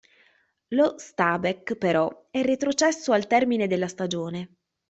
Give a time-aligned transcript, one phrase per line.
[0.69, 4.55] Lo Stabæk, però, è retrocesso al termine della stagione.